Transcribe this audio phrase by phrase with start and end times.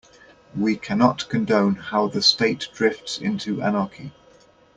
[0.57, 4.11] We cannot condone how the state drifts into anarchy.